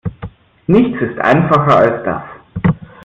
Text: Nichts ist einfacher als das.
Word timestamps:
Nichts 0.65 0.99
ist 0.99 1.19
einfacher 1.19 1.77
als 1.77 2.03
das. 2.05 2.23